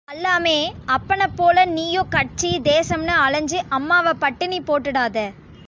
[0.07, 0.53] அல்லாமெ,
[0.87, 5.27] அப்பனைப்போல நீயும் கட்சி, தேசம்னு அலைஞ்சு அம்மாவை பட்டினி போட்டுடாதே.